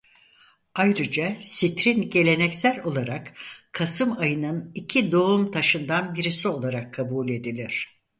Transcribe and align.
Ayrıca 0.75 1.35
sitrin 1.41 2.09
geleneksel 2.09 2.83
olarak 2.83 3.33
Kasım 3.71 4.19
ayının 4.19 4.71
iki 4.75 5.11
doğum 5.11 5.51
taşından 5.51 6.15
birisi 6.15 6.47
olarak 6.47 6.93
kabul 6.93 7.29
edilir. 7.29 7.85